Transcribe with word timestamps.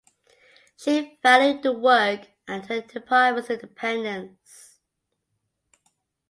She 0.77 1.19
valued 1.21 1.61
the 1.61 1.73
work 1.73 2.21
and 2.47 2.65
her 2.65 2.81
departments 2.81 3.51
Independence. 3.51 4.79